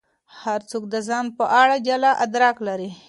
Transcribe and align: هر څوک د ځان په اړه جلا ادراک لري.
هر 0.41 0.59
څوک 0.69 0.83
د 0.93 0.95
ځان 1.07 1.25
په 1.37 1.45
اړه 1.61 1.75
جلا 1.87 2.11
ادراک 2.23 2.57
لري. 2.67 2.89